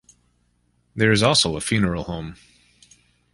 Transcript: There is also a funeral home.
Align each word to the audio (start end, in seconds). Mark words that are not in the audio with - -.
There 0.95 1.11
is 1.11 1.21
also 1.21 1.55
a 1.55 1.61
funeral 1.61 2.05
home. 2.05 2.35